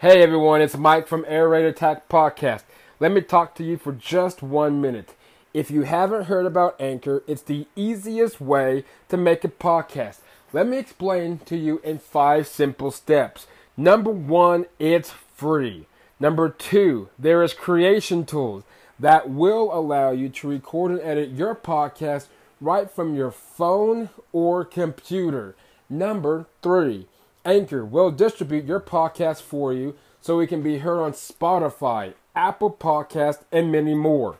[0.00, 2.62] Hey everyone, it's Mike from Air Raid Attack Podcast.
[3.00, 5.16] Let me talk to you for just one minute.
[5.52, 10.18] If you haven't heard about Anchor, it's the easiest way to make a podcast.
[10.52, 13.48] Let me explain to you in five simple steps.
[13.76, 15.88] Number one, it's free.
[16.20, 18.62] Number two, there is creation tools
[19.00, 22.28] that will allow you to record and edit your podcast
[22.60, 25.56] right from your phone or computer.
[25.90, 27.08] Number three,
[27.48, 32.70] Anchor will distribute your podcast for you so it can be heard on Spotify, Apple
[32.70, 34.36] Podcast, and many more.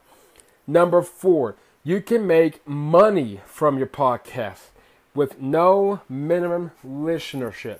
[0.66, 4.66] Number four, you can make money from your podcast
[5.15, 7.79] with no minimum listenership.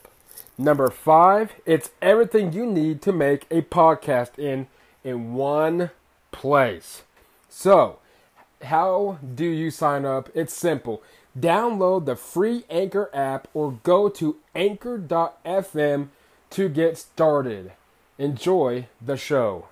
[0.57, 4.67] Number five, it's everything you need to make a podcast in
[5.05, 5.91] in one
[6.33, 7.03] place.
[7.51, 7.99] So,
[8.63, 10.31] how do you sign up?
[10.35, 11.03] It's simple.
[11.39, 16.09] Download the free Anchor app or go to anchor.fm
[16.51, 17.73] to get started.
[18.17, 19.67] Enjoy the show.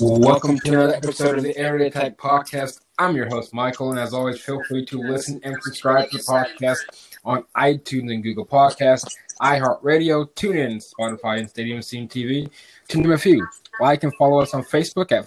[0.00, 2.80] Welcome to another episode of the Raid Attack Podcast.
[2.98, 6.24] I'm your host, Michael, and as always, feel free to listen and subscribe to the
[6.24, 6.78] podcast
[7.24, 12.50] on iTunes and Google Podcasts, iHeartRadio, TuneIn, Spotify, and Stadium Scene TV,
[12.88, 13.46] to name a few.
[13.78, 15.24] Like and follow us on Facebook at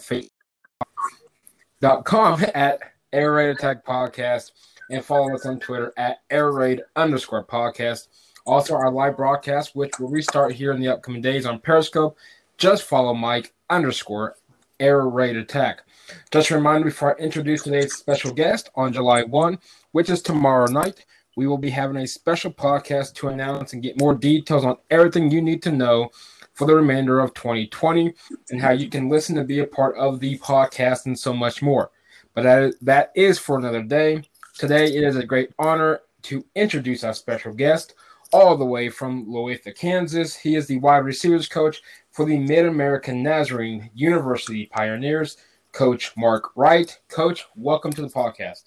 [1.84, 2.80] facebook.com at
[3.12, 4.52] Air Raid Attack Podcast,
[4.90, 8.08] and follow us on Twitter at Air Raid underscore podcast.
[8.46, 12.18] Also, our live broadcast, which will restart here in the upcoming days on Periscope.
[12.58, 14.36] Just follow Mike underscore
[14.80, 15.84] Air Raid Attack.
[16.32, 19.60] Just a reminder before I introduce today's special guest on July 1,
[19.92, 24.00] which is tomorrow night, we will be having a special podcast to announce and get
[24.00, 26.12] more details on everything you need to know
[26.54, 28.14] for the remainder of 2020
[28.52, 31.62] and how you can listen to be a part of the podcast and so much
[31.62, 31.92] more.
[32.34, 34.24] But that, that is for another day.
[34.58, 37.96] Today, it is a great honor to introduce our special guest
[38.32, 40.36] all the way from Olathe, Kansas.
[40.36, 45.38] He is the wide receivers coach for the Mid American Nazarene University Pioneers,
[45.72, 47.00] Coach Mark Wright.
[47.10, 48.64] Coach, welcome to the podcast.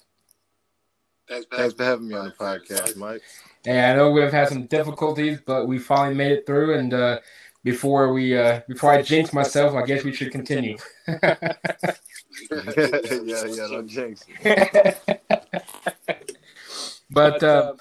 [1.29, 3.23] Thanks, Thanks for having me on the podcast, Mike.
[3.65, 6.79] And I know we've had some difficulties, but we finally made it through.
[6.79, 7.19] And uh,
[7.67, 10.79] before we, uh, before I jinx myself, I guess we should continue.
[11.09, 11.27] yeah,
[12.49, 14.25] yeah, no jinx.
[17.11, 17.75] but uh,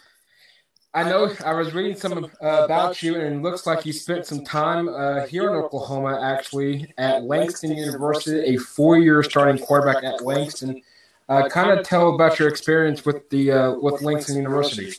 [0.95, 4.25] I know I was reading some uh, about you, and it looks like you spent
[4.25, 10.25] some time uh, here in Oklahoma, actually, at Langston University, a four-year starting quarterback at
[10.25, 10.81] Langston.
[11.29, 14.95] Uh, kind of tell about your experience with the uh, with Langston University.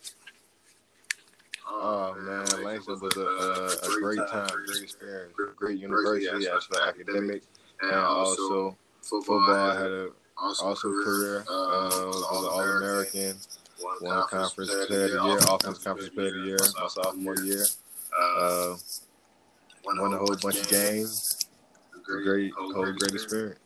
[1.88, 7.44] Oh man, Langston was a, a, great time, great experience, great university as for academic,
[7.80, 9.38] and also football.
[9.38, 11.42] I had an awesome career.
[11.42, 13.36] Uh, was an All American
[13.80, 17.64] won conference player of the year, offense conference player of the year, my sophomore year.
[18.18, 18.74] Uh,
[19.84, 21.46] won a whole bunch of games.
[22.02, 23.60] Great, whole great experience.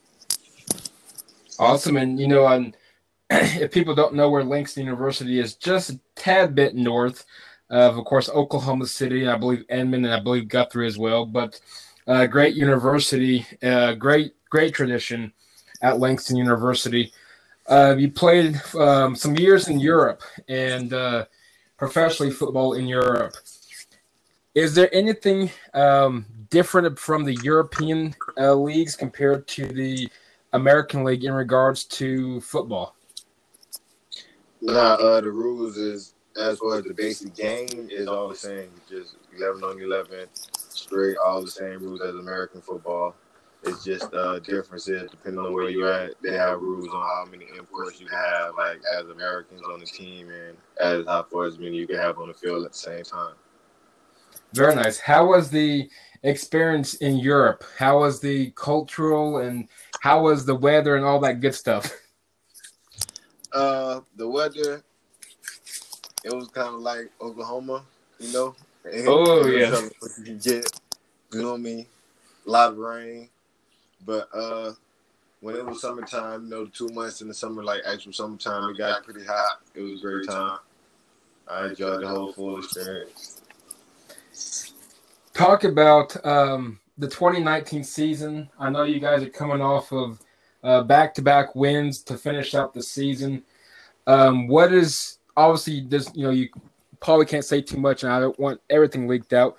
[1.59, 2.75] Awesome, and you know, um,
[3.31, 7.25] if people don't know where Langston University is, just a tad bit north
[7.71, 9.29] of, of course, Oklahoma City.
[9.29, 11.25] I believe Edmond, and I believe Guthrie as well.
[11.25, 11.61] But
[12.07, 15.33] uh, great university, uh, great great tradition
[15.83, 17.13] at Langston University.
[17.69, 21.25] Uh, you played um, some years in Europe and uh,
[21.79, 23.35] professionally football in Europe.
[24.55, 30.11] Is there anything um, different from the European uh, leagues compared to the
[30.53, 32.97] American League in regards to football?
[34.61, 38.71] Nah, uh, the rules is as far as the basic game is all the same.
[38.89, 40.27] Just eleven on eleven,
[40.57, 43.15] straight, all the same rules as American football.
[43.63, 46.15] It's just uh, differences depending on where you're at.
[46.23, 49.87] They have rules on how many imports you can have, like as Americans on the
[49.87, 52.79] team, and as how far as many you can have on the field at the
[52.79, 53.35] same time.
[54.55, 54.99] Very nice.
[54.99, 55.91] How was the
[56.23, 57.65] experience in Europe?
[57.77, 59.69] How was the cultural and
[60.01, 61.93] how was the weather and all that good stuff?
[63.53, 64.83] Uh, the weather,
[66.25, 67.83] it was kind of like Oklahoma,
[68.19, 68.55] you know.
[69.07, 69.81] Oh yeah.
[69.81, 70.81] You can get,
[71.33, 71.87] you know what I mean?
[72.47, 73.29] A lot of rain,
[74.05, 74.73] but uh,
[75.41, 78.79] when it was summertime, you know, two months in the summer, like actual summertime, it
[78.79, 79.61] got pretty hot.
[79.75, 80.59] It was a great time.
[81.49, 83.43] I enjoyed the whole full experience.
[85.33, 88.49] Talk about um, the 2019 season.
[88.59, 90.19] I know you guys are coming off of
[90.63, 93.43] uh, back-to-back wins to finish out the season.
[94.07, 96.11] Um, what is obviously this?
[96.15, 96.49] You know, you
[97.01, 99.57] probably can't say too much, and I don't want everything leaked out.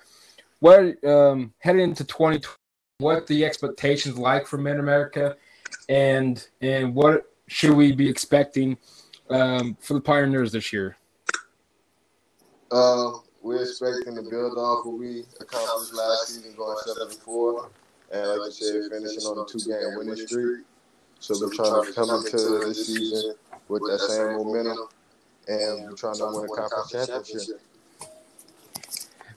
[0.60, 2.56] What um, heading into 2020?
[2.98, 5.36] What the expectations like for Mid America,
[5.88, 8.78] and and what should we be expecting
[9.28, 10.96] um, for the Pioneers this year?
[12.70, 17.70] Uh, we're expecting to build off what we accomplished last season, going seven and four,
[18.12, 20.64] and like you said, finishing on a two game winning streak.
[21.18, 23.34] So we're trying to come into this season
[23.68, 24.88] with that same momentum,
[25.48, 27.60] and we're trying to win a conference championship.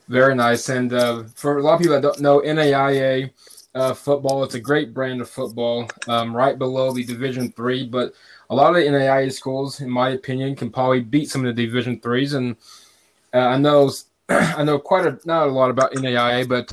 [0.07, 0.69] Very nice.
[0.69, 3.31] And uh, for a lot of people that don't know, NAIA
[3.73, 7.87] uh, football, it's a great brand of football, um, right below the Division Three.
[7.87, 8.13] But
[8.49, 11.65] a lot of the NAIA schools, in my opinion, can probably beat some of the
[11.65, 12.33] Division Threes.
[12.33, 12.55] And
[13.33, 13.91] uh, I know,
[14.29, 16.71] I know quite a not a lot about NAIA, but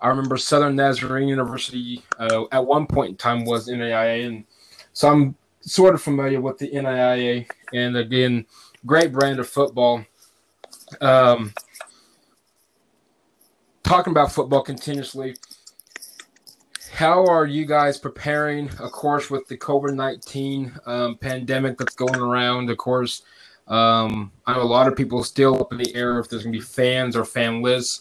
[0.00, 4.44] I remember Southern Nazarene University uh, at one point in time was NAIA, and
[4.92, 7.46] so I'm sort of familiar with the NAIA.
[7.72, 8.44] And again,
[8.86, 10.04] great brand of football.
[11.00, 11.52] Um,
[13.82, 15.36] talking about football continuously.
[16.92, 22.20] How are you guys preparing, of course, with the COVID 19 um, pandemic that's going
[22.20, 22.70] around?
[22.70, 23.22] Of course,
[23.68, 26.52] um, I know a lot of people still up in the air if there's going
[26.52, 28.00] to be fans or fanless.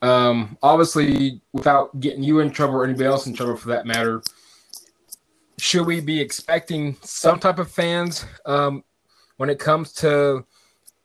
[0.00, 4.22] Um, obviously, without getting you in trouble or anybody else in trouble for that matter,
[5.58, 8.84] should we be expecting some type of fans um,
[9.38, 10.44] when it comes to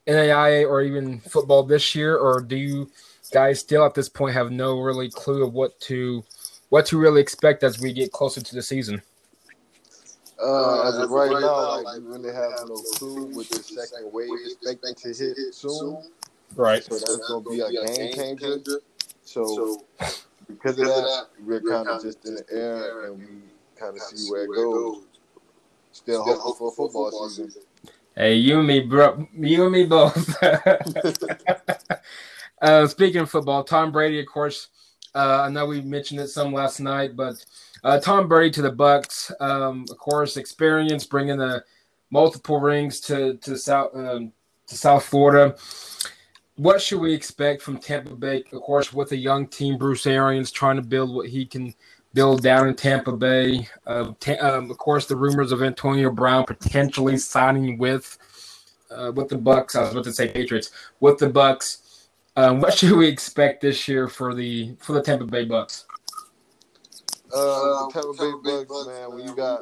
[0.06, 2.92] NAIA or even football this year, or do you
[3.32, 6.24] guys still at this point have no really clue of what to
[6.70, 9.02] what to really expect as we get closer to the season?
[10.44, 14.30] Uh, as of right now, like we really have no clue with the second wave
[14.46, 16.04] expecting to hit soon.
[16.56, 16.84] Right.
[16.84, 18.60] So that's gonna be a game changer.
[19.24, 19.86] So
[20.48, 23.26] because of that, we're kind of just in the air and we
[23.80, 25.04] kind of see where it goes.
[25.92, 27.62] Still hopeful for football season.
[28.16, 29.28] Hey, you and me, bro.
[29.34, 30.38] You and me both.
[32.62, 34.68] uh, speaking of football, Tom Brady, of course.
[35.16, 37.44] Uh, I know we mentioned it some last night, but
[37.84, 41.64] uh, Tom Brady to the Bucs, um, of course, experience bringing the
[42.12, 44.32] multiple rings to to South um,
[44.68, 45.56] to South Florida.
[46.56, 48.44] What should we expect from Tampa Bay?
[48.54, 51.74] Of course, with a young team, Bruce Arians trying to build what he can
[52.14, 53.68] build down in Tampa Bay.
[53.86, 58.18] Uh, um, of course, the rumors of Antonio Brown potentially signing with
[58.92, 59.76] uh, with the Bucs.
[59.76, 61.80] I was about to say Patriots with the Bucs.
[62.36, 65.86] Um, what should we expect this year for the for the Tampa Bay Bucs?
[67.34, 69.16] Uh, the Tampa Bay Bucs, man.
[69.16, 69.62] When you got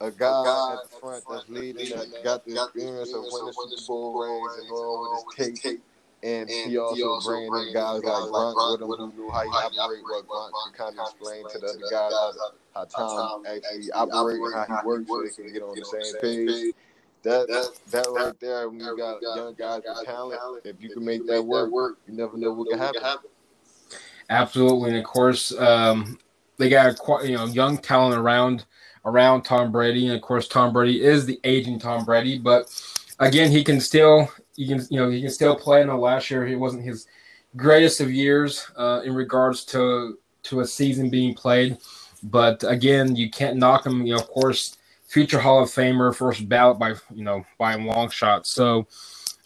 [0.00, 4.20] a guy at the front that's leading, that got the experience of winning Super Bowl
[4.20, 5.82] rings and going with his tape,
[6.22, 10.02] and he also bringing in guys like Gronk with him who knew how he operate,
[10.04, 12.32] what Gronk can kind of explain to the other guys how,
[12.74, 16.20] how Tom actually operate and how he works so they can get on the same
[16.20, 16.74] page.
[17.22, 17.46] That
[17.90, 21.42] that right there, when you got young guys with talent, if you can make that
[21.42, 23.02] work, you never know what can happen.
[24.28, 26.18] Absolutely, and of course, um,
[26.58, 28.64] they got quite you know young talent around
[29.04, 32.66] around Tom Brady, and of course, Tom Brady is the aging Tom Brady, but
[33.18, 35.80] again, he can still he can you know he can still play.
[35.80, 37.06] I know last year he wasn't his
[37.56, 41.78] greatest of years uh, in regards to to a season being played,
[42.22, 44.06] but again, you can't knock him.
[44.06, 44.76] You know, of course
[45.12, 48.46] future Hall of Famer, first ballot by you know by a long shot.
[48.46, 48.86] So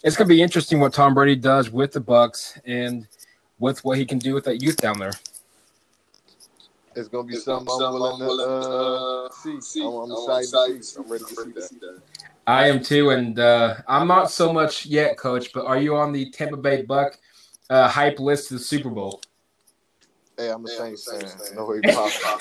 [0.03, 3.05] it's gonna be interesting what Tom Brady does with the Bucs and
[3.59, 5.11] with what he can do with that youth down there.
[6.95, 9.29] It's gonna be it's something I'm willing to uh,
[9.61, 9.81] see.
[9.83, 10.99] I'm, I'm excited to see.
[10.99, 12.01] I'm ready to see that.
[12.47, 15.51] I am too, and uh, I'm not so much yet, Coach.
[15.53, 17.17] But are you on the Tampa Bay Buc
[17.69, 19.21] uh, hype list of the Super Bowl?
[20.37, 21.29] Hey, I'm a Saints fan.
[21.55, 22.39] No way possible.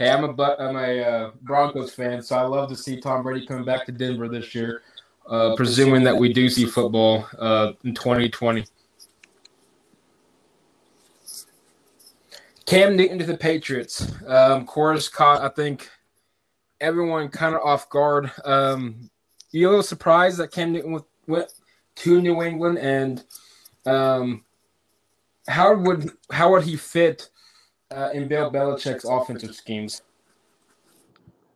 [0.00, 3.46] hey, I'm a I'm a uh, Broncos fan, so I love to see Tom Brady
[3.46, 4.82] coming back to Denver this year,
[5.28, 8.64] uh, presuming that we do see football uh, in 2020.
[12.70, 14.12] Cam Newton to the Patriots.
[14.28, 15.90] Um, course caught, I think,
[16.80, 18.30] everyone kind of off guard.
[18.44, 19.10] Um,
[19.50, 21.52] you a little surprised that Cam Newton went
[21.96, 23.24] to New England and
[23.86, 24.44] um,
[25.48, 27.30] how would how would he fit
[27.90, 30.02] uh, in Bill Belichick's offensive schemes?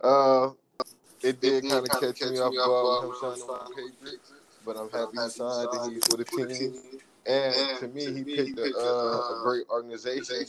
[0.00, 0.50] Uh,
[1.22, 4.32] it did kind of catch me off guard with him signing with the Patriots,
[4.66, 6.74] but I'm happy he signed and he's with the team.
[7.24, 10.44] And to me, he picked a, uh, a great organization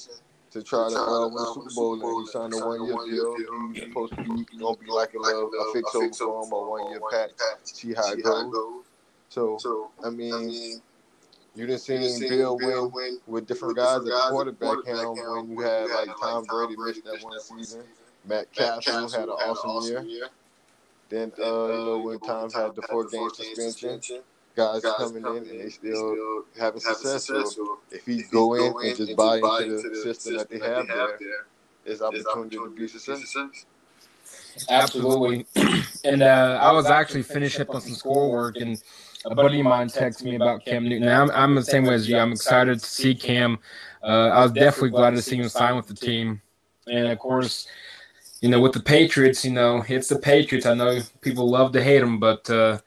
[0.55, 3.71] to try to uh, win the Super Bowl, and he signed a one-year deal.
[3.73, 7.01] He's supposed to be gonna be like a, a fix over for him, a one-year
[7.11, 7.31] patch.
[7.63, 8.85] See how it goes.
[9.27, 10.81] So, I mean
[11.55, 15.59] you didn't see him Bill win, win with different guys at quarterback helm when you
[15.61, 17.83] had like Tom Brady missed that one season.
[18.27, 20.27] Matt Cassel had an awesome year.
[21.09, 24.21] Then, uh, you know, when Tom had the four game suspension,
[24.55, 27.25] guys coming in and they still having success.
[27.25, 31.45] So if he go in and just buy into the system that they have there,
[31.85, 33.49] there's opportunity to be successful.
[34.69, 35.45] Absolutely.
[36.03, 38.81] and uh, I was actually finishing up on some schoolwork, and
[39.25, 41.07] a buddy of mine texted me about Cam Newton.
[41.07, 42.17] I'm, I'm the same way as you.
[42.17, 43.59] I'm excited to see Cam.
[44.03, 46.41] Uh, I was definitely glad to see him sign with the team.
[46.87, 47.67] And of course,
[48.41, 50.65] you know, with the Patriots, you know, it's the Patriots.
[50.65, 52.79] I know people love to hate him, but uh,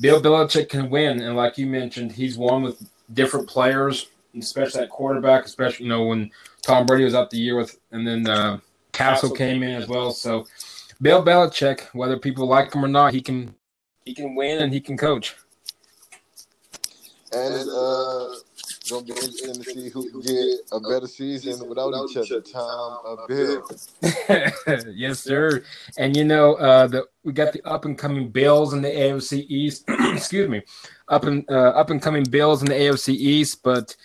[0.00, 1.20] Bill Belichick can win.
[1.20, 6.04] And like you mentioned, he's won with different players, especially at quarterback, especially, you know,
[6.04, 6.30] when
[6.62, 8.58] Tom Brady was out the year with, and then uh,
[8.92, 10.12] Cassel came in as well.
[10.12, 10.46] So
[11.02, 13.54] Bill Belichick, whether people like him or not, he can
[14.04, 15.36] he can win and he can coach.
[17.32, 18.28] And uh,
[18.90, 22.40] gonna be interesting to see who get a better season without each other.
[22.40, 23.62] Tom Bill.
[24.94, 25.62] yes, sir.
[25.96, 29.46] And you know, uh, the we got the up and coming Bills in the AFC
[29.48, 29.84] East.
[29.88, 30.62] Excuse me,
[31.08, 33.62] up and uh, up and coming Bills in the AFC East.
[33.62, 33.96] But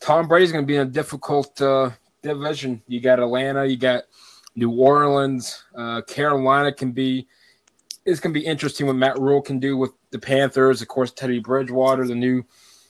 [0.00, 1.90] Tom Brady's to be in a difficult uh,
[2.22, 2.82] division.
[2.86, 4.04] You got Atlanta, you got
[4.54, 7.26] New Orleans, uh, Carolina can be.
[8.04, 10.80] It's to be interesting what Matt Rhule can do with the Panthers.
[10.80, 12.42] Of course, Teddy Bridgewater, the new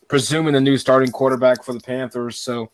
[0.08, 2.40] presuming the new starting quarterback for the Panthers.
[2.40, 2.70] So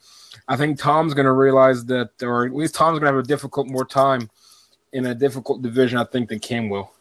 [0.47, 3.27] I think Tom's going to realize that, or at least Tom's going to have a
[3.27, 4.29] difficult more time
[4.93, 6.91] in a difficult division, I think, than Cam will.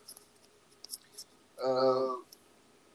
[1.65, 2.17] Uh,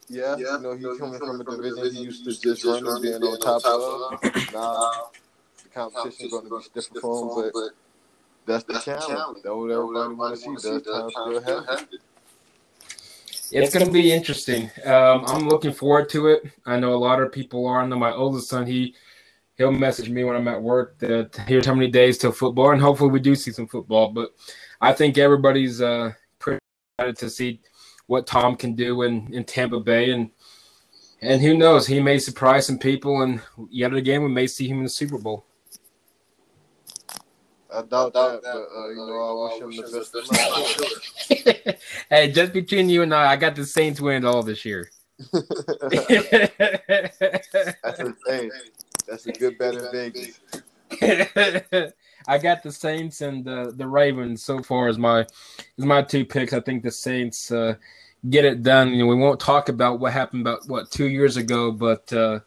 [0.09, 3.01] yeah, yeah, you know, he's coming from a division he used to just run and
[3.01, 4.21] being on top of.
[4.53, 5.09] Now,
[5.63, 7.71] the competition is going to be different for him, but
[8.45, 9.39] that's the challenge.
[9.43, 10.69] That's what everybody wants to see.
[10.69, 12.01] Does Tom still have it?
[13.51, 14.69] It's going to be interesting.
[14.85, 16.43] Um, I'm looking forward to it.
[16.65, 17.81] I know a lot of people are.
[17.81, 18.95] I know my oldest son, he
[19.57, 22.81] he'll message me when I'm at work that here's how many days till football, and
[22.81, 24.09] hopefully we do see some football.
[24.09, 24.33] But
[24.81, 26.59] I think everybody's uh, pretty
[26.97, 27.61] excited to see
[28.07, 30.31] what Tom can do in, in Tampa Bay, and
[31.21, 34.77] and who knows, he may surprise some people, and yet again we may see him
[34.77, 35.45] in the Super Bowl.
[37.71, 39.83] I doubt that, but uh, you know, I wish him the
[41.67, 41.83] best.
[42.09, 44.89] hey, just between you and I, I got the Saints win all this year.
[45.31, 45.49] that's
[47.99, 48.49] a hey,
[49.07, 50.39] that's a good bet in Vegas.
[52.27, 55.27] I got the Saints and the the Ravens so far as my as
[55.77, 56.53] my two picks.
[56.53, 57.75] I think the Saints uh,
[58.29, 58.89] get it done.
[58.93, 62.39] You know, we won't talk about what happened about what two years ago, but uh,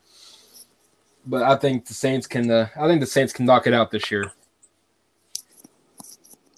[1.26, 2.50] but I think the Saints can.
[2.50, 4.32] Uh, I think the Saints can knock it out this year.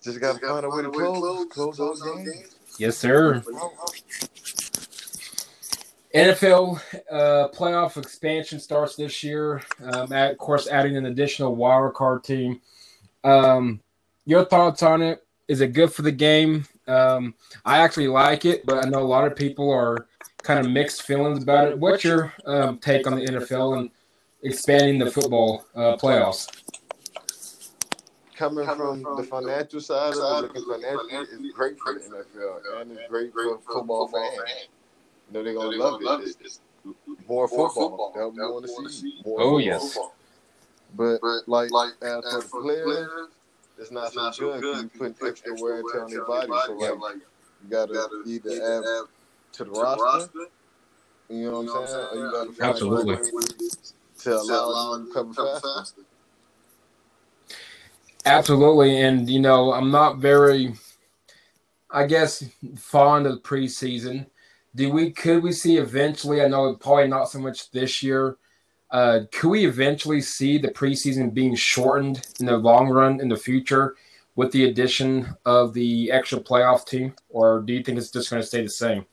[0.05, 2.57] Just got to find a way to close, close those games.
[2.79, 3.43] Yes, sir.
[6.15, 6.79] NFL
[7.11, 9.63] uh, playoff expansion starts this year.
[9.83, 12.61] Um, at, of course, adding an additional wild card team.
[13.25, 13.81] Um,
[14.27, 15.25] your thoughts on it?
[15.49, 16.67] Is it good for the game?
[16.87, 17.35] Um,
[17.65, 20.07] I actually like it, but I know a lot of people are
[20.43, 21.79] kind of mixed feelings about it.
[21.79, 23.91] What's your um, take on the NFL and
[24.43, 26.64] expanding the football uh, playoffs?
[28.37, 32.81] Coming, coming from, from, the financial side of it, financially is great for the NFL
[32.81, 34.69] and it's great for football fans.
[35.29, 36.37] You know, they're going to love, love it.
[36.41, 36.61] It's
[37.29, 38.13] more football.
[38.15, 39.99] They'll want to see more Oh, yes.
[40.97, 43.29] But, like, like as for the players,
[43.79, 44.91] it's not so good.
[44.95, 46.53] You put extra wear and tear on their body.
[46.67, 49.09] So, like, you got to either add
[49.53, 50.47] to the roster,
[51.29, 52.07] you know what I'm saying?
[52.13, 53.17] Or you got to find Absolutely.
[54.19, 56.03] to allow them to recover faster.
[58.27, 60.75] Absolutely, and you know I'm not very,
[61.91, 62.45] I guess,
[62.77, 64.27] fond of preseason.
[64.75, 66.43] Do we could we see eventually?
[66.43, 68.37] I know probably not so much this year.
[68.91, 73.37] Uh, could we eventually see the preseason being shortened in the long run in the
[73.37, 73.97] future
[74.37, 78.41] with the addition of the extra playoff team, or do you think it's just going
[78.41, 79.05] to stay the same?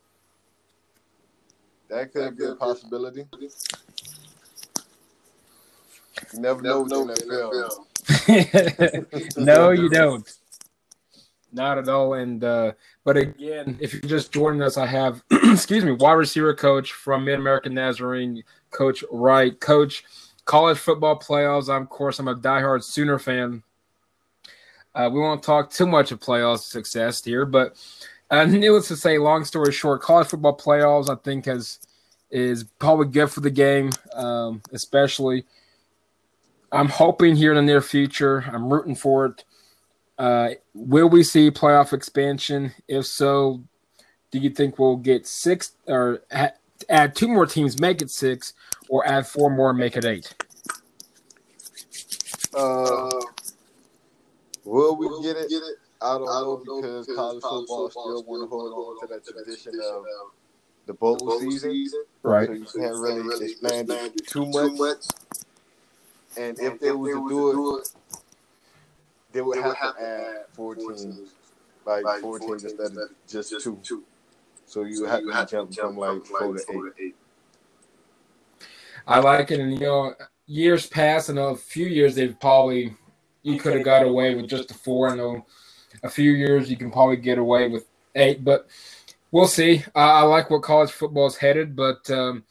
[1.89, 3.25] That could be a possibility.
[6.33, 7.90] You never know with the NFL.
[9.37, 10.31] no, you don't.
[11.53, 12.13] Not at all.
[12.13, 16.53] And uh, but again, if you're just joining us, I have excuse me, wide receiver
[16.53, 20.03] coach from Mid American Nazarene, Coach Wright, Coach
[20.45, 21.73] college football playoffs.
[21.73, 23.63] I'm of course I'm a diehard Sooner fan.
[24.93, 27.75] Uh, we won't talk too much of playoff success here, but
[28.29, 31.79] uh, needless to say, long story short, college football playoffs I think has
[32.29, 35.45] is probably good for the game, um, especially
[36.71, 38.45] I'm hoping here in the near future.
[38.51, 39.43] I'm rooting for it.
[40.17, 42.71] Uh, will we see playoff expansion?
[42.87, 43.63] If so,
[44.31, 46.23] do you think we'll get six or
[46.89, 48.53] add two more teams, make it six,
[48.87, 50.33] or add four more, make it eight?
[52.53, 53.09] Uh,
[54.63, 55.51] will we get it?
[56.01, 60.05] I don't know because college football still want to hold on to that tradition of
[60.87, 62.03] the bowl season.
[62.23, 62.47] Right.
[62.47, 65.01] So you can't really expand it too much.
[66.37, 67.89] And, if, they were to do it,
[69.31, 71.33] they would, have, to add four teams.
[71.85, 73.79] like, like four teams instead of just, just two.
[73.83, 74.03] two.
[74.65, 77.15] So you so have to jump from like four to eight.
[79.05, 80.13] I like it, and you know,
[80.45, 82.95] years past, and a few years they've probably
[83.43, 85.09] you could have got away with just a four.
[85.09, 85.45] I know
[86.03, 88.67] a few years you can probably get away with eight, but
[89.31, 89.83] we'll see.
[89.95, 92.43] Uh, I like what college football is headed, but um,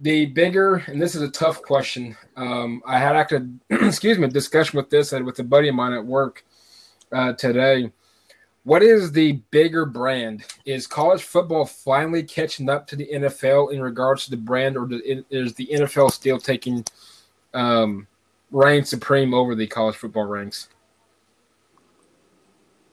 [0.00, 2.16] the bigger, and this is a tough question.
[2.36, 6.04] Um, I had actually, excuse me, discussion with this with a buddy of mine at
[6.04, 6.44] work
[7.12, 7.90] uh, today.
[8.64, 10.44] What is the bigger brand?
[10.64, 14.88] Is college football finally catching up to the NFL in regards to the brand, or
[15.30, 16.84] is the NFL still taking
[17.52, 18.06] um,
[18.50, 20.68] reign supreme over the college football ranks?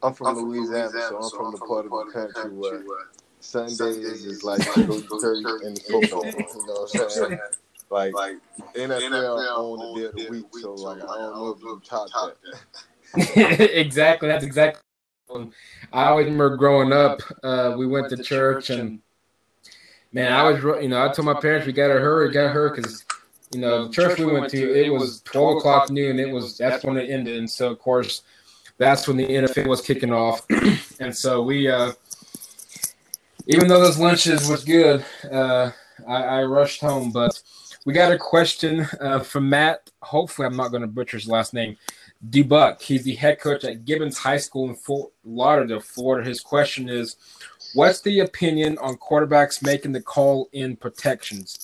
[0.04, 2.12] I'm from, I'm from Louisiana, Louisiana, so I'm so from I'm the part of the
[2.12, 2.84] country, country where
[3.44, 6.26] Sundays is like go to church and football.
[6.26, 7.40] You know what I'm saying?
[7.90, 8.38] Like, like
[8.74, 11.82] NFL, NFL on the day of the week, so like I don't know if you
[11.84, 12.08] top
[13.14, 13.70] that.
[13.78, 14.82] exactly, that's exactly.
[15.92, 19.02] I always remember growing up, uh, we went to church and
[20.14, 23.04] man, I was you know I told my parents we gotta hurry, gotta hurry because
[23.54, 26.18] you know the church we went to it was twelve o'clock noon.
[26.18, 28.24] It was that's when it ended, and so of course
[28.78, 30.46] that's when the NFL was kicking off,
[31.00, 31.92] and so we, uh,
[33.54, 35.72] even though those lunches was good, uh,
[36.08, 37.12] I, I, rushed home.
[37.12, 37.42] But
[37.86, 39.90] we got a question uh, from Matt.
[40.02, 41.78] Hopefully, I'm not going to butcher his last name.
[42.30, 42.82] Dubuck.
[42.82, 46.28] He's the head coach at Gibbons High School in Fort Lauderdale, Florida.
[46.28, 47.18] His question is,
[47.74, 51.60] "What's the opinion on quarterbacks making the call in protections?"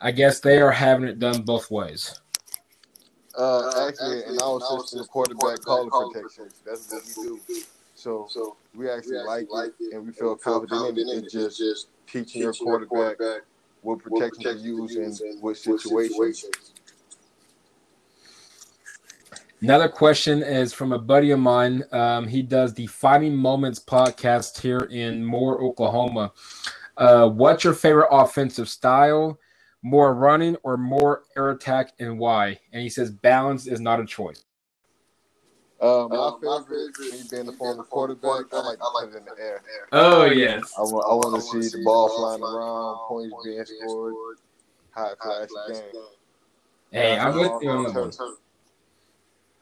[0.00, 2.20] I guess they are having it done both ways.
[3.38, 6.48] Uh, uh, actually, in the quarterback calling protection.
[6.66, 7.62] That's what we do.
[8.02, 11.22] So, so we actually, we like, like it, and we feel confident in it.
[11.22, 13.18] It's just, just teaching your quarterback
[13.82, 16.72] what protection to use in what situations.
[19.60, 21.84] Another question is from a buddy of mine.
[21.92, 26.32] Um, he does the Finding Moments podcast here in Moore, Oklahoma.
[26.96, 29.38] Uh, what's your favorite offensive style?
[29.82, 32.56] more running or more air attack and why?
[32.72, 34.44] And he says balance is not a choice.
[35.82, 39.24] Uh, my, uh, favorite, me being the former quarterback, I like to put it in
[39.24, 39.60] the air.
[39.90, 40.72] Oh, yes.
[40.78, 44.36] I want, I want to see the ball flying around, points being scored,
[44.92, 45.82] high flash game.
[46.92, 47.94] Hey, I'm with you on that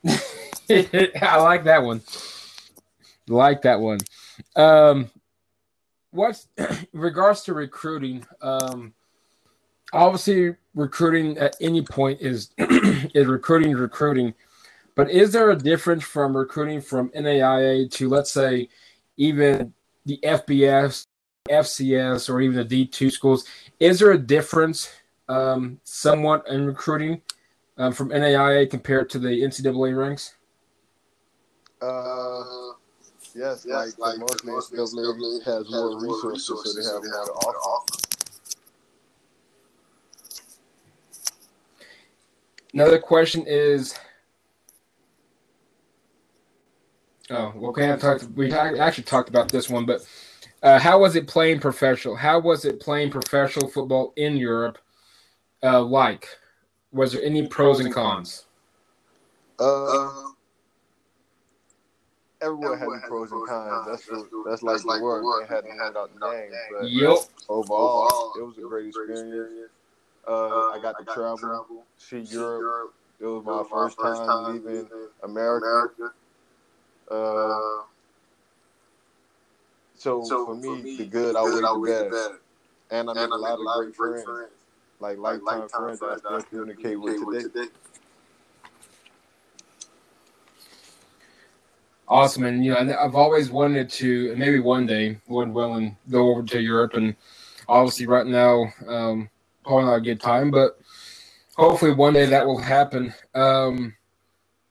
[0.02, 1.12] one.
[1.22, 2.02] I like that one.
[3.26, 4.00] Like that one.
[4.56, 5.10] Um,
[6.10, 6.48] what's
[6.92, 8.26] regards to recruiting?
[8.42, 8.92] Um,
[9.94, 14.34] obviously recruiting at any point is is recruiting recruiting
[14.94, 18.68] but is there a difference from recruiting from NAIA to let's say
[19.16, 19.72] even
[20.06, 21.06] the FBS,
[21.48, 23.46] FCS, or even the D2 schools?
[23.78, 24.90] Is there a difference
[25.28, 27.22] um, somewhat in recruiting
[27.78, 30.34] um, from NAIA compared to the NCAA ranks?
[31.80, 32.42] Uh,
[33.34, 37.96] yes, yes like, like most NCAA has more resources, so they have more to offer.
[42.72, 43.94] Another question is.
[47.30, 47.92] Oh, okay.
[47.92, 48.24] I talked.
[48.34, 50.04] We actually talked about this one, but
[50.62, 52.16] uh, how was it playing professional?
[52.16, 54.78] How was it playing professional football in Europe?
[55.62, 56.26] Uh, like,
[56.92, 58.46] was there any pros and cons?
[59.58, 60.10] Uh,
[62.42, 63.86] everyone had pros and cons.
[63.86, 65.24] That's what, that's like the word.
[65.42, 67.18] They had to hand out the names, but yep.
[67.48, 69.70] overall, it was a great experience.
[70.26, 72.94] Uh, I got to travel, travel see Europe.
[73.20, 74.88] It was my, first, time leaving
[75.22, 76.12] America.
[77.10, 77.82] Uh,
[79.96, 82.40] so, so, for me, me the good outweighed the better,
[82.90, 84.52] And I made a lot of great friends, friends.
[85.00, 87.70] like lifetime, friends that I still communicate with today.
[92.08, 96.42] Awesome, and you know, I've always wanted to, maybe one day, Lord willing, go over
[96.44, 97.14] to Europe, and
[97.68, 99.28] obviously, right now, um,
[99.64, 100.80] probably not a good time, but
[101.56, 103.12] hopefully one day that will happen.
[103.34, 103.94] Um,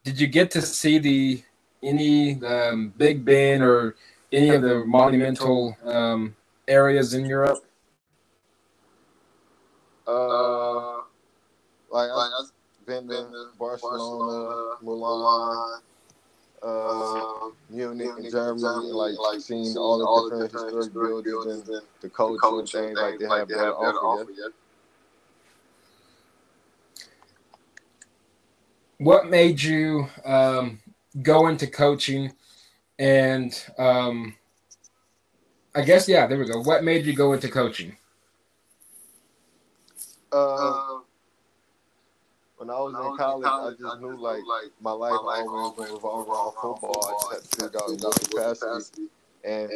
[0.03, 1.43] did you get to see the
[1.83, 3.95] any um, Big Ben or
[4.31, 6.35] any of the monumental um,
[6.67, 7.63] areas in Europe?
[10.07, 11.01] Uh,
[11.91, 15.81] like I've been to Barcelona, Milan,
[16.63, 22.59] uh, Munich, in Germany, like, like seeing all the different historic buildings and the culture
[22.59, 24.31] and things like they have there offer.
[24.31, 24.47] Yeah.
[28.99, 30.79] what made you um,
[31.21, 32.31] go into coaching
[32.97, 34.35] and um,
[35.75, 37.95] i guess yeah there we go what made you go into coaching
[40.31, 40.99] uh,
[42.57, 45.17] when I was in college, I just knew like like, my life
[45.47, 47.31] always to revolve around football.
[47.31, 49.03] I just had to figure out what capacity,
[49.43, 49.71] and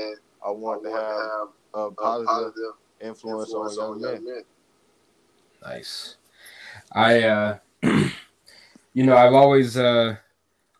[0.45, 4.43] I wanted to have a positive influence on young men.
[5.63, 6.17] Nice.
[6.91, 10.17] I, uh, you know, I've always, uh,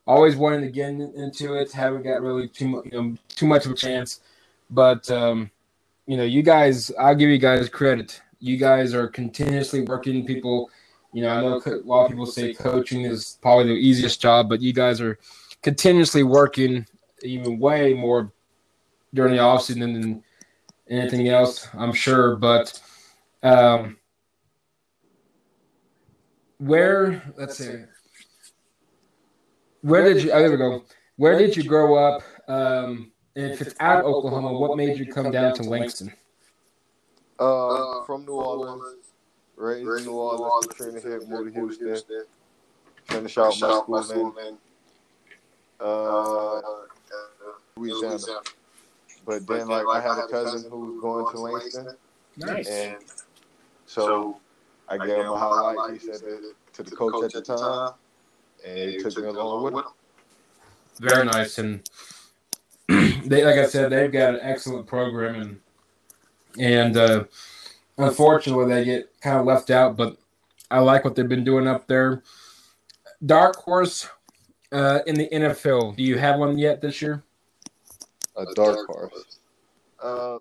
[0.06, 1.72] always wanted to get into it.
[1.72, 4.22] Haven't got really too much, you know, too much of a chance,
[4.70, 5.50] but um,
[6.06, 8.22] you know, you guys, I'll give you guys credit.
[8.40, 10.26] You guys are continuously working.
[10.26, 10.70] People,
[11.14, 14.50] you know, I know a lot of people say coaching is probably the easiest job,
[14.50, 15.18] but you guys are
[15.62, 16.86] continuously working
[17.22, 18.32] even way more
[19.14, 20.24] during the offseason than
[20.90, 22.36] anything else, I'm sure.
[22.36, 22.80] But
[23.42, 23.98] um,
[26.58, 27.84] where, let's see,
[29.84, 30.84] where did you, oh, there we go.
[31.18, 32.24] Where did you grow up?
[32.48, 36.12] Um, and if it's out of Oklahoma, what made you come down to Langston?
[37.38, 39.08] Uh, from New Orleans,
[39.56, 42.26] raised in New Orleans, Katrina hit, moved to Houston,
[43.06, 44.58] finish out my school in
[45.80, 46.62] uh,
[47.76, 48.18] Louisiana.
[49.26, 51.98] But then, like, I had a cousin who was going to Langston.
[52.38, 52.68] Nice.
[52.68, 52.98] And
[53.86, 54.40] so
[54.88, 55.94] I gave him a highlight.
[55.94, 56.22] He said
[56.74, 57.94] to the coach at the time,
[58.66, 59.84] and he took me along with him.
[61.00, 61.58] Very nice.
[61.58, 61.82] And
[62.88, 65.60] they, like I said, they've got an excellent program, and
[66.60, 67.24] and uh,
[67.98, 69.98] unfortunately, they get kind of left out.
[69.98, 70.18] But
[70.70, 72.24] I like what they've been doing up there.
[73.26, 74.10] Dark horse
[74.72, 75.96] uh, in the NFL.
[75.96, 77.24] Do you have one yet this year?
[78.36, 79.40] A dark horse.
[80.02, 80.38] Uh,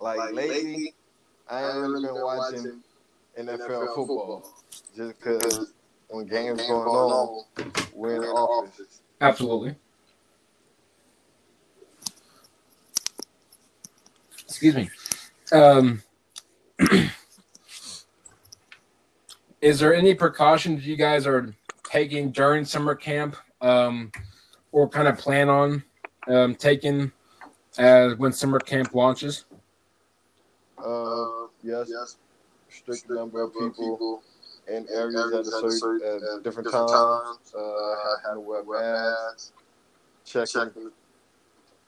[0.00, 0.94] like, like lately,
[1.48, 2.80] I ain't really been watching
[3.38, 4.54] NFL football
[4.96, 5.72] just because
[6.14, 7.44] when games going on,
[7.92, 9.02] we're in the office.
[9.20, 9.74] Absolutely.
[14.44, 14.88] Excuse me.
[15.52, 16.02] Um,
[19.60, 24.12] is there any precautions you guys are taking during summer camp, um,
[24.70, 25.82] or kind of plan on
[26.28, 27.10] um, taking
[27.78, 29.46] as when summer camp launches?
[30.78, 31.88] Uh, yes.
[31.88, 32.16] yes.
[32.68, 34.22] Strict number of people
[34.68, 37.54] in areas at a certain at different times.
[37.56, 39.52] Uh, having to wear masks,
[40.24, 40.90] checking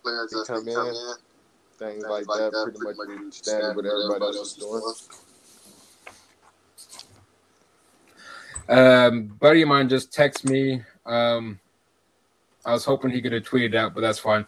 [0.02, 0.94] players that come in,
[1.78, 2.52] things like that.
[2.64, 4.82] Pretty much standard what everybody else is doing.
[8.68, 10.82] Um, buddy of mine just texted me.
[11.04, 11.60] Um,
[12.64, 14.44] I was hoping he could have tweeted out, but that's fine.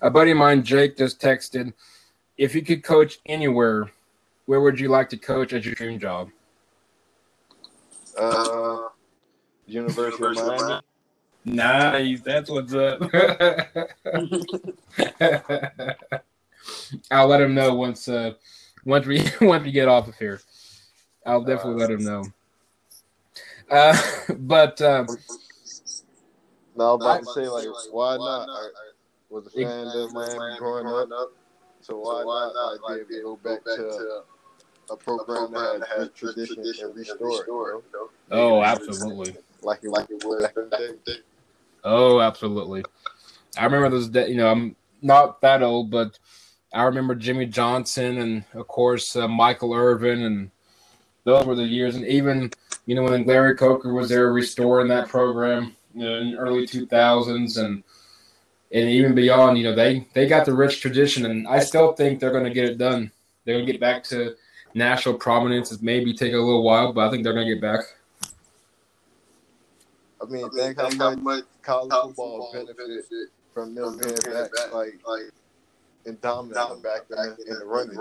[0.00, 1.74] A buddy of mine, Jake, just texted,
[2.38, 3.90] "If you could coach anywhere,
[4.46, 6.30] where would you like to coach as your dream job?"
[8.18, 8.88] Uh,
[9.66, 10.80] University of Miami.
[11.44, 13.02] Nice, that's what's up.
[17.10, 18.34] I'll let him know once uh
[18.84, 20.40] once we once we get off of here.
[21.26, 22.24] I'll definitely uh, let him know.
[23.70, 23.96] Uh,
[24.38, 25.06] but um,
[26.76, 28.48] no, I'm about to say like, why not?
[28.48, 28.68] I
[29.30, 31.32] was a fan of Miami growing up,
[31.80, 34.22] so why not like be able to go back to
[34.90, 37.42] a program that has tradition and restore
[37.76, 37.84] it?
[38.30, 39.36] Oh, absolutely.
[39.62, 40.48] Like it, like it was
[41.84, 42.84] Oh, absolutely.
[43.58, 44.08] I remember those.
[44.08, 46.18] De- you know, I'm not that old, but
[46.72, 50.50] I remember Jimmy Johnson and of course uh, Michael Irvin, and
[51.24, 51.96] those were the years.
[51.96, 52.50] And even
[52.86, 57.58] you know when Larry Coker was there restoring that program you know, in early 2000s,
[57.58, 57.82] and
[58.72, 62.20] and even beyond, you know they they got the rich tradition, and I still think
[62.20, 63.10] they're going to get it done.
[63.44, 64.36] They're going to get back to
[64.74, 65.72] national prominence.
[65.72, 67.80] It maybe take a little while, but I think they're going to get back.
[70.20, 75.32] I mean, think how much college football benefit from them being back, like, like
[76.06, 77.98] and dominating back in, in the running.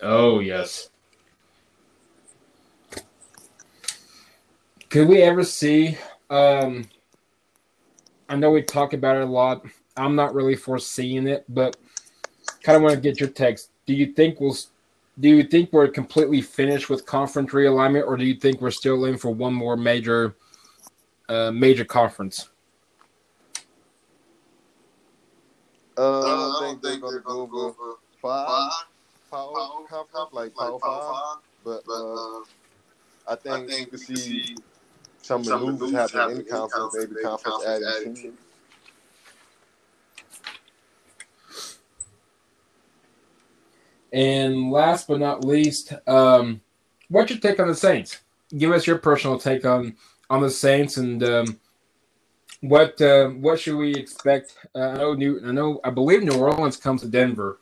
[0.00, 0.90] Oh yes.
[4.90, 5.96] Could we ever see?
[6.28, 6.86] Um,
[8.28, 9.64] I know we talk about it a lot.
[9.96, 11.76] I'm not really foreseeing it, but
[12.62, 13.70] kind of want to get your text.
[13.86, 14.56] Do you think we'll?
[15.20, 19.04] Do you think we're completely finished with conference realignment, or do you think we're still
[19.04, 20.36] in for one more major,
[21.28, 22.48] uh, major conference?
[25.98, 28.72] Uh, I don't think they're gonna go over five?
[29.30, 32.40] Power conference, like power five, but uh,
[33.28, 34.56] I think you can see
[35.20, 38.38] some maneuvers happen in conference, maybe conference adding teams.
[44.12, 46.60] And last but not least, um,
[47.08, 48.20] what's your take on the Saints?
[48.56, 49.96] Give us your personal take on
[50.28, 51.60] on the Saints and um,
[52.62, 54.56] what uh, what should we expect?
[54.74, 57.58] Uh, I know New, I know I believe New Orleans comes to Denver.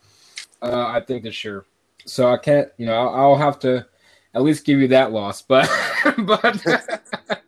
[0.63, 1.65] Uh, I think this year,
[2.05, 2.69] so I can't.
[2.77, 3.87] You know, I'll, I'll, have to
[4.35, 5.69] at least give you that loss, but
[6.19, 6.65] but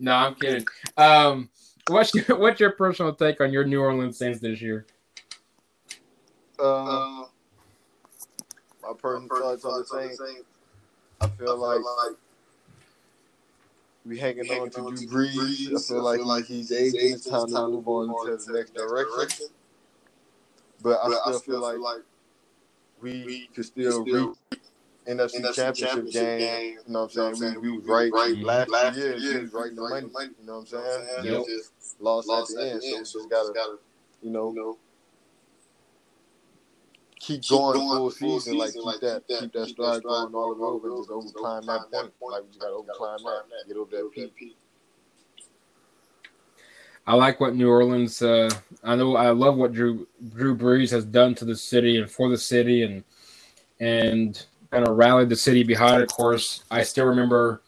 [0.00, 0.66] no, I'm kidding.
[0.96, 1.50] Um,
[1.86, 4.86] what's your what's your personal take on your New Orleans Saints this year?
[6.58, 7.26] Uh,
[8.86, 10.22] my personal thoughts on the Saints.
[11.20, 12.16] I feel like
[14.04, 15.74] we hanging on to Drew Brees.
[15.74, 17.14] I feel like, like he's aging.
[17.14, 19.46] It's time to move on to the next direction.
[20.82, 22.02] But I still feel like
[23.00, 24.36] we could still reach
[25.06, 26.78] NFC championship game.
[26.86, 27.60] You know what I'm saying?
[27.60, 29.16] We, we was right, right last, last year.
[29.16, 30.30] We was right in the money.
[30.40, 31.24] You know what I'm saying?
[31.24, 31.46] Yep.
[31.46, 33.06] Just lost, lost at the end.
[33.06, 33.78] So we just gotta,
[34.22, 34.76] you know,
[37.18, 40.02] keep, keep going, going full season, season, like keep like that, keep that, keep stride
[40.02, 42.32] going all the way over, and just overclimb that point.
[42.32, 44.56] Like we just gotta overclimb that, get over that peak.
[47.06, 48.22] I like what New Orleans.
[48.22, 48.50] Uh,
[48.82, 52.30] I know I love what Drew Drew Brees has done to the city and for
[52.30, 53.04] the city, and
[53.80, 56.02] and kind of rallied the city behind.
[56.02, 57.62] Of course, I still remember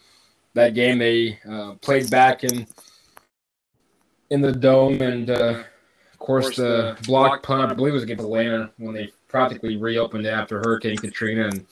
[0.54, 2.66] that game they uh, played back in
[4.30, 5.62] in the dome, and uh,
[6.12, 7.70] of course the block punt.
[7.70, 11.66] I believe it was against Atlanta when they practically reopened after Hurricane Katrina, and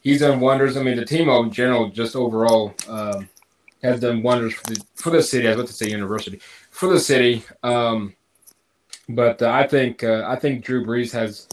[0.00, 0.76] he's done wonders.
[0.76, 3.28] I mean, the team in general, just overall, um,
[3.82, 5.46] has done wonders for the for the city.
[5.46, 7.44] I was about to say university for the city.
[7.62, 8.14] Um,
[9.08, 11.48] but uh, I think uh, I think Drew Brees has.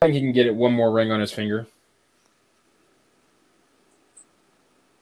[0.00, 1.66] I think he can get it one more ring on his finger.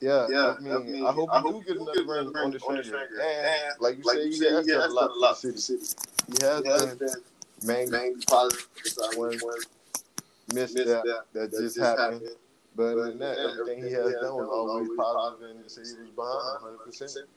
[0.00, 0.54] Yeah, yeah.
[0.58, 2.82] I mean, I, mean, I hope I do get another ring on his finger.
[2.98, 5.86] And, like you like say, he has done a lot for the city.
[6.26, 7.08] He has, he has been, been
[7.64, 8.68] main, main positive
[9.16, 9.38] one
[10.52, 12.14] misstep that, that, that just happened.
[12.14, 12.36] happened.
[12.76, 16.62] But in that, everything he has done was always positive, and the city was behind
[16.62, 16.78] 100.
[16.84, 17.28] percent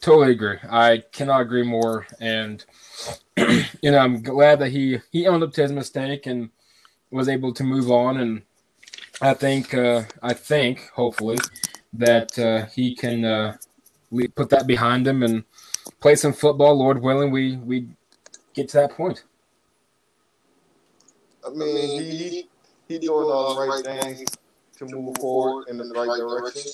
[0.00, 0.58] Totally agree.
[0.68, 2.06] I cannot agree more.
[2.20, 2.64] And
[3.36, 6.50] you know, I'm glad that he he owned up to his mistake and
[7.10, 8.18] was able to move on.
[8.18, 8.42] And
[9.20, 11.38] I think uh, I think hopefully
[11.92, 13.56] that uh, he can uh,
[14.34, 15.44] put that behind him and
[16.00, 16.74] play some football.
[16.76, 17.88] Lord willing, we we
[18.54, 19.24] get to that point.
[21.46, 22.48] I mean, he
[22.88, 24.28] he doing all the right things
[24.78, 26.72] to move forward in the right direction.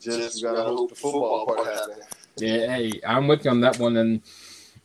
[0.00, 2.04] Just gotta hope the football part happens.
[2.36, 4.22] Yeah, hey, I'm with you on that one, and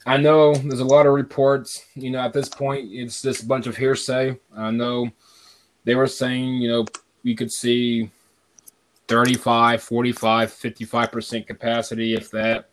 [0.06, 1.86] I know there's a lot of reports.
[1.96, 4.38] You know, at this point, it's just a bunch of hearsay.
[4.56, 5.10] I know
[5.84, 6.86] they were saying, you know,
[7.24, 8.10] you could see
[9.08, 12.70] 35, 45, 55% capacity, if that.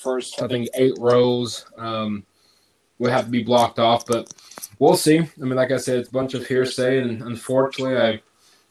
[0.00, 2.24] First, I think eight rows um,
[2.98, 4.32] would have to be blocked off, but
[4.78, 5.18] we'll see.
[5.18, 8.22] I mean, like I said, it's a bunch of hearsay, and unfortunately, I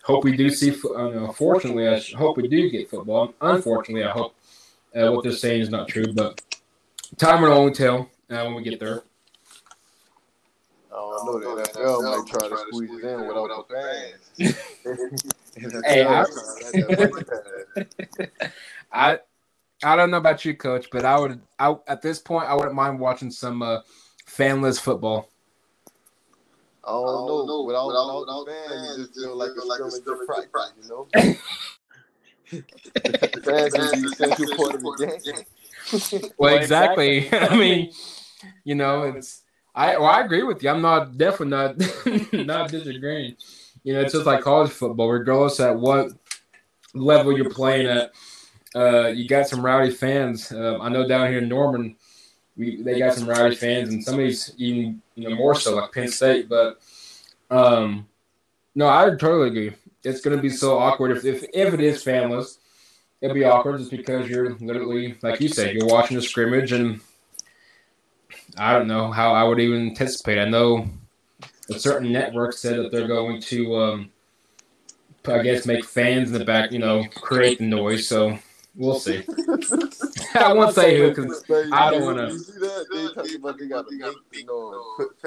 [0.01, 0.71] hope we do see.
[0.71, 3.35] Uh, fortunately, I hope we do get football.
[3.41, 4.33] Unfortunately, I hope
[4.95, 6.41] uh, what they're saying is not true, but
[7.17, 9.03] time will only tell uh, when we get there.
[10.91, 14.55] Oh, I know that NFL might try to squeeze it in without the fans.
[15.85, 16.03] hey,
[18.91, 19.19] I, I,
[19.83, 21.41] I don't know about you, Coach, but I would.
[21.57, 23.79] I at this point, I wouldn't mind watching some uh,
[24.27, 25.29] fanless football.
[26.83, 27.45] I don't, I don't know.
[27.45, 27.63] know.
[27.63, 30.89] Without, without, without the fans, fans, just feel like a like scrimmage practice, practice, you
[30.89, 31.07] know?
[32.51, 36.31] the fans is the essential part of the game.
[36.37, 37.29] well, exactly.
[37.33, 37.91] I mean,
[38.63, 39.43] you know, it's
[39.75, 40.69] I well, I agree with you.
[40.69, 43.35] I'm not definitely not not disagreeing.
[43.83, 46.11] You know, it's just like college football, regardless at what
[46.93, 48.11] level you're playing at.
[48.75, 50.51] Uh, you got some rowdy fans.
[50.51, 51.95] Uh, I know down here in Norman,
[52.55, 55.75] we they got some rowdy fans, and some of these even you know more so
[55.75, 56.47] like Penn State.
[56.49, 56.79] But
[57.49, 58.07] um,
[58.75, 59.73] no, I totally agree.
[60.03, 62.57] It's going to be so awkward if, if if it is fanless.
[63.21, 67.01] It'll be awkward just because you're literally, like you said, you're watching a scrimmage, and
[68.57, 70.39] I don't know how I would even anticipate.
[70.39, 70.87] I know
[71.69, 74.11] a certain network said that they're going to, um,
[75.27, 78.07] I guess, make fans in the back, you know, create the noise.
[78.07, 78.39] So
[78.79, 79.23] We'll see.
[80.35, 82.27] I won't say who because I don't want to.
[82.33, 82.85] You see that?
[82.89, 85.17] They talking about they got to make, you know, put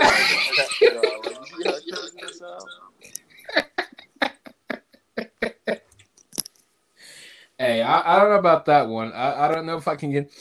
[7.59, 9.12] Hey, I, I don't know about that one.
[9.12, 10.33] I, I don't know if I can get.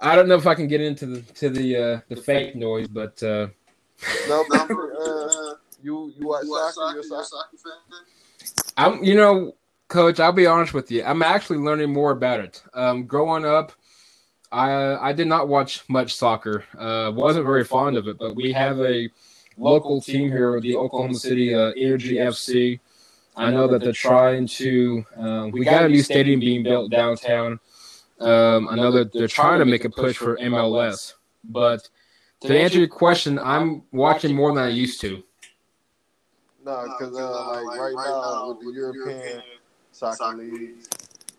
[0.00, 2.88] I don't know if I can get into the to the uh, the fake noise,
[2.88, 3.46] but uh,
[4.28, 4.56] no, no,
[5.00, 6.92] uh, you you watch soccer?
[6.92, 7.72] You're a soccer fan?
[8.76, 9.04] I'm.
[9.04, 9.54] You know,
[9.88, 11.04] Coach, I'll be honest with you.
[11.04, 12.62] I'm actually learning more about it.
[12.74, 13.72] Um, growing up,
[14.50, 16.64] I I did not watch much soccer.
[16.76, 19.08] Uh, wasn't very fond of it, but we have a
[19.56, 22.80] local team here, the Oklahoma City uh, Energy FC.
[23.36, 25.04] I know that they're trying to.
[25.16, 27.60] Uh, we got a new stadium being built downtown.
[28.18, 31.14] Um, I know that they're trying to make a push for MLS.
[31.44, 31.88] But
[32.40, 35.22] to answer your question, I'm watching more than I used to.
[36.64, 39.42] No, because uh, like right now with the European
[39.96, 40.88] soccer leagues,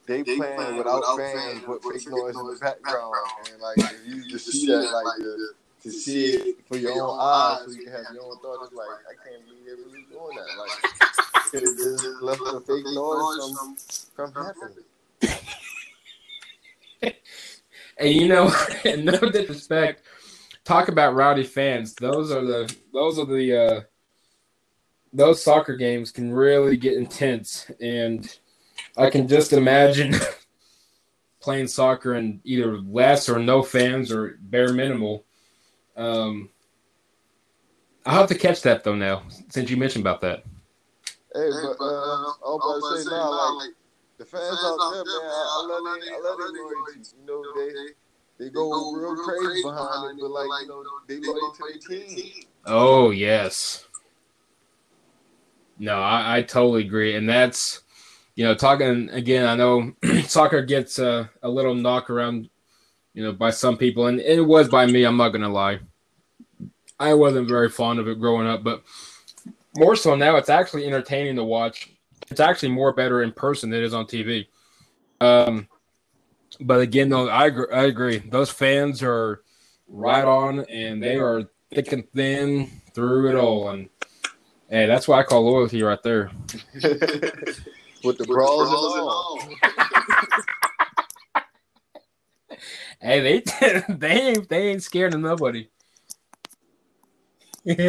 [0.05, 3.13] they playing without fans with fake noise in the background,
[3.51, 7.19] and like if you just see that, like the, to see it for your own
[7.19, 8.73] eyes, so you can have your own thoughts.
[8.73, 10.57] Like I can't believe they're really doing that.
[10.57, 10.71] Like
[11.51, 13.57] could have just left the fake noise
[14.15, 14.83] from from happening.
[17.99, 18.53] And you know,
[18.85, 20.03] no disrespect.
[20.63, 21.95] Talk about rowdy fans.
[21.95, 23.81] Those are the those are the uh,
[25.13, 28.37] those soccer games can really get intense, and
[28.97, 30.15] I can just imagine
[31.39, 35.23] playing soccer in either less or no fans or bare minimal.
[35.95, 36.49] Um,
[38.05, 40.43] I'll have to catch that though now, since you mentioned about that.
[41.33, 43.69] Hey, but uh, I'm about to say now, like
[44.17, 47.01] the fans out there, man, I love they, I love their loyalty.
[47.19, 51.51] You know, they they go real crazy behind it, but like you know, they loyal
[51.51, 52.31] to their team.
[52.65, 53.85] Oh yes.
[55.79, 57.83] No, I, I totally agree, and that's
[58.37, 59.47] you know talking again.
[59.47, 59.93] I know
[60.27, 62.49] soccer gets a, a little knock around,
[63.15, 65.03] you know, by some people, and it was by me.
[65.03, 65.79] I'm not gonna lie.
[66.99, 68.83] I wasn't very fond of it growing up, but
[69.75, 71.89] more so now, it's actually entertaining to watch.
[72.29, 74.47] It's actually more better in person than it is on TV.
[75.19, 75.67] Um,
[76.59, 78.17] but again, though, I agree, I agree.
[78.19, 79.41] Those fans are
[79.87, 83.69] right on, and they are thick and thin through it all.
[83.69, 83.89] And
[84.69, 86.29] hey, that's what I call loyalty right there.
[88.03, 89.39] With the brawls and all.
[92.99, 95.67] Hey, they they ain't they ain't scared of nobody.
[97.69, 97.87] uh,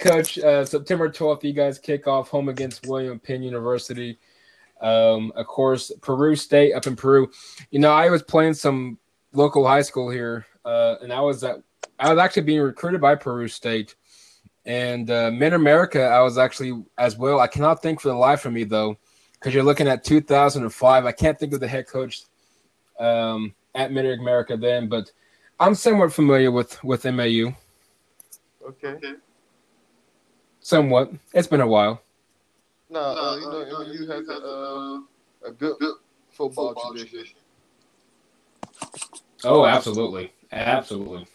[0.00, 4.18] Coach, uh, September twelfth, you guys kick off home against William Penn University.
[4.80, 7.30] Um, of course, Peru State up in Peru.
[7.70, 8.98] You know, I was playing some
[9.32, 11.56] local high school here, uh, and I was at
[11.98, 13.96] I was actually being recruited by Peru State.
[14.66, 17.40] And uh, Mid America, I was actually as well.
[17.40, 18.96] I cannot think for the life of me though,
[19.32, 21.06] because you're looking at 2005.
[21.06, 22.24] I can't think of the head coach
[22.98, 25.10] um, at Mid America then, but
[25.58, 27.54] I'm somewhat familiar with with MAU.
[28.66, 28.98] Okay.
[30.60, 31.10] Somewhat.
[31.32, 32.02] It's been a while.
[32.90, 35.76] No, uh, you know, MU has a, uh, a good
[36.30, 37.24] football tradition.
[39.44, 41.26] Oh, absolutely, absolutely.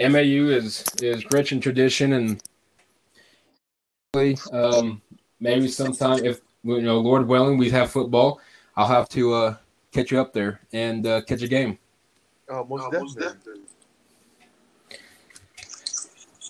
[0.00, 2.42] MAU is is rich in tradition, and
[4.52, 5.02] um,
[5.38, 8.40] maybe sometime if you know, Lord willing, we have football.
[8.76, 9.56] I'll have to uh,
[9.92, 11.78] catch you up there and uh, catch a game.
[12.48, 13.62] Oh, most definitely.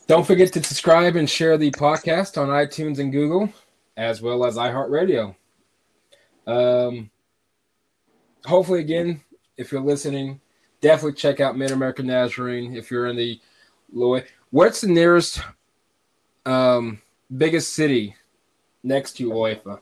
[0.06, 3.52] Don't forget to subscribe and share the podcast on iTunes and Google,
[3.96, 5.36] as well as iHeartRadio.
[6.46, 7.10] Um,
[8.44, 9.20] hopefully, again,
[9.56, 10.40] if you're listening,
[10.80, 13.40] definitely check out Mid American Nazarene if you're in the
[13.92, 14.20] low.
[14.50, 15.40] What's the nearest,
[16.46, 17.00] um,
[17.36, 18.16] biggest city
[18.82, 19.80] next to Olathe?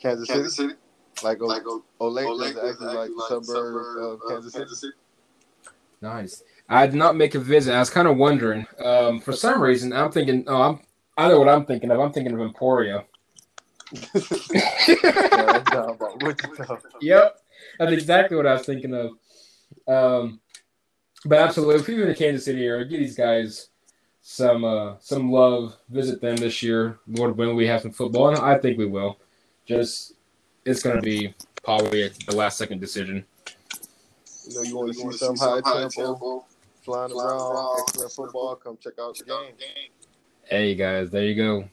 [0.00, 0.48] Kansas, City?
[0.48, 0.74] City.
[1.22, 1.62] Like, like
[2.00, 4.74] Olathe is actually like the suburb of Kansas City.
[4.74, 4.92] City.
[6.00, 6.42] Nice.
[6.68, 7.74] I did not make a visit.
[7.74, 8.66] I was kind of wondering.
[8.82, 10.44] Um, for some reason, I'm thinking.
[10.46, 10.80] Oh, I'm.
[11.18, 12.00] I know what I'm thinking of.
[12.00, 13.04] I'm thinking of Emporia.
[17.00, 17.40] yep,
[17.78, 19.10] that's exactly what I was thinking of.
[19.90, 20.40] Um,
[21.24, 23.68] but absolutely, if you're in the Kansas City area, give these guys
[24.22, 25.76] some uh, some love.
[25.88, 26.98] Visit them this year.
[27.08, 29.18] Lord willing, we have some football, and I think we will.
[29.66, 30.14] Just
[30.64, 33.24] it's going to be probably the last second decision.
[34.48, 36.44] You know, you want to see some high tempo,
[36.82, 38.56] flying around, excellent football.
[38.56, 39.90] Come check out the game.
[40.44, 41.68] Hey guys, there you go.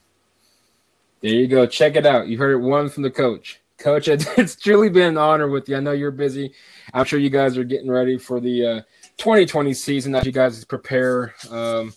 [1.22, 1.66] There you go.
[1.66, 2.28] Check it out.
[2.28, 3.62] You heard it one from the coach.
[3.78, 5.78] Coach, it's truly been an honor with you.
[5.78, 6.54] I know you're busy.
[6.94, 8.82] I'm sure you guys are getting ready for the uh,
[9.18, 11.94] 2020 season as you guys prepare um,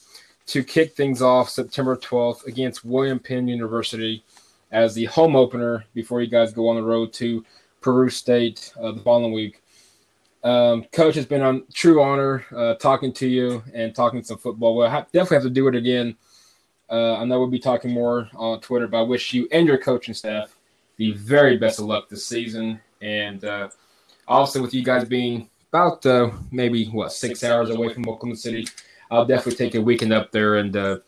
[0.46, 4.22] to kick things off September 12th against William Penn University
[4.70, 7.44] as the home opener before you guys go on the road to
[7.80, 9.62] Peru State uh, the following week.
[10.44, 14.76] Um, Coach, has been on true honor uh, talking to you and talking some football.
[14.76, 16.16] We'll have, definitely have to do it again.
[16.90, 19.78] Uh, I know we'll be talking more on Twitter, but I wish you and your
[19.78, 20.57] coaching staff
[21.01, 22.78] the very best of luck this season.
[23.01, 23.70] And uh,
[24.28, 28.66] also, with you guys being about uh, maybe what six hours away from Oklahoma City,
[29.11, 30.98] I'll definitely take a weekend up there and uh,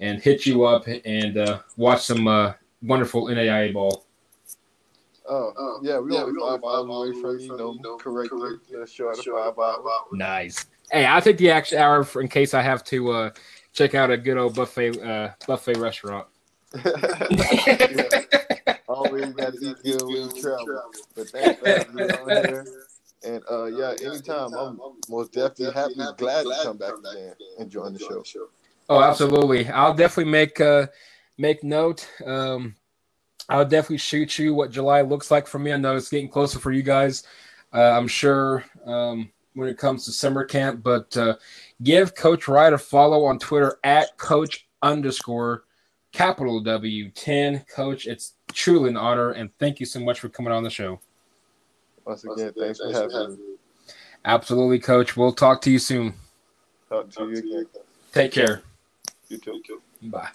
[0.00, 4.04] and hit you up and uh, watch some uh, wonderful NAIA ball.
[5.30, 8.56] Oh, oh yeah, we yeah, only five miles away from you, know, correctly.
[8.76, 10.06] Let's show out five hours.
[10.10, 10.66] Nice.
[10.90, 13.30] Hey, I'll take the extra hour for, in case I have to uh,
[13.72, 16.26] check out a good old buffet uh, buffet restaurant.
[16.84, 18.77] yeah.
[18.88, 20.82] Always got to eat good when you travel.
[21.14, 22.66] But thanks for being on here.
[23.24, 24.78] And uh, yeah, anytime I'm
[25.08, 28.22] most definitely happy, glad to come back again and join the show.
[28.88, 29.68] Oh, absolutely!
[29.68, 30.86] I'll definitely make uh,
[31.36, 32.08] make note.
[32.24, 32.76] Um,
[33.48, 35.72] I'll definitely shoot you what July looks like for me.
[35.72, 37.24] I know it's getting closer for you guys.
[37.72, 41.34] Uh, I'm sure um, when it comes to summer camp, but uh,
[41.82, 45.64] give Coach Wright a follow on Twitter at Coach underscore
[46.12, 47.64] capital W 10.
[47.74, 51.00] Coach, it's truly an honor, and thank you so much for coming on the show.
[52.04, 53.54] Once again, thanks for having me.
[54.24, 55.16] Absolutely, Coach.
[55.16, 56.14] We'll talk to you soon.
[56.88, 57.66] Talk to you again.
[58.12, 58.62] Take care.
[59.28, 59.62] You too.
[60.02, 60.30] Bye.